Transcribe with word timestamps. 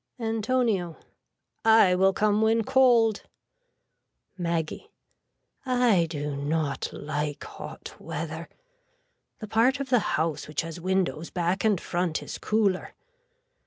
(Antonio.) 0.19 0.97
I 1.63 1.93
will 1.93 2.11
come 2.11 2.41
when 2.41 2.63
called. 2.63 3.21
(Maggie.) 4.35 4.89
I 5.63 6.07
do 6.09 6.35
not 6.35 6.89
like 6.91 7.43
hot 7.43 7.93
weather. 7.99 8.49
The 9.41 9.47
part 9.47 9.79
of 9.79 9.91
the 9.91 9.99
house 10.17 10.47
which 10.47 10.61
has 10.61 10.81
windows 10.81 11.29
back 11.29 11.63
and 11.63 11.79
front 11.79 12.23
is 12.23 12.39
cooler. 12.39 12.95